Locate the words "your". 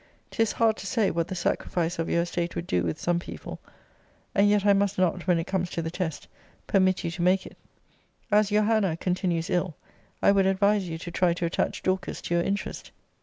2.09-2.23, 8.49-8.63, 12.33-12.43